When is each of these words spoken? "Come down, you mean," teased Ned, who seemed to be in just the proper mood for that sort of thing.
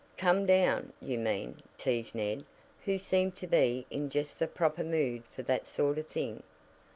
"Come 0.17 0.47
down, 0.47 0.93
you 0.99 1.19
mean," 1.19 1.61
teased 1.77 2.15
Ned, 2.15 2.43
who 2.85 2.97
seemed 2.97 3.35
to 3.37 3.45
be 3.45 3.85
in 3.91 4.09
just 4.09 4.39
the 4.39 4.47
proper 4.47 4.83
mood 4.83 5.21
for 5.31 5.43
that 5.43 5.67
sort 5.67 5.99
of 5.99 6.07
thing. 6.07 6.41